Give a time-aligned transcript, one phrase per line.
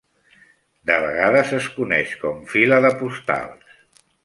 [0.91, 3.79] De vegades es coneix com Fila de Postals.